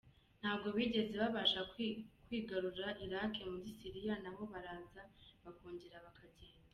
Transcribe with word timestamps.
Ntabwo 0.41 0.67
bigeze 0.77 1.13
babasha 1.23 1.59
kwigarura 2.25 2.87
Iraq, 3.05 3.33
muri 3.51 3.67
Syria 3.77 4.13
naho 4.23 4.41
baraza 4.51 5.01
bakongera 5.43 5.97
bakagenda. 6.07 6.67